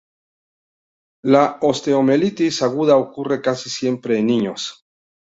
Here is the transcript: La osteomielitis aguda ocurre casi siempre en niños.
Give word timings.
La 1.35 1.41
osteomielitis 1.69 2.57
aguda 2.69 2.97
ocurre 3.05 3.39
casi 3.49 3.69
siempre 3.75 4.17
en 4.23 4.29
niños. 4.31 4.67